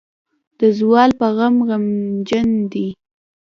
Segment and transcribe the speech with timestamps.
[0.59, 2.85] د زوال پۀ غم غمژن دے۔